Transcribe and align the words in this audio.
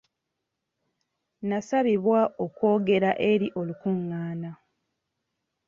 Nasabibwa 1.47 2.19
okwogera 2.45 3.11
eri 3.31 3.47
olukungaana. 3.59 4.51